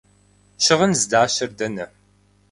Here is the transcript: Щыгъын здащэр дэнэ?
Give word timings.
Щыгъын 0.63 0.91
здащэр 0.99 1.49
дэнэ? 1.57 1.85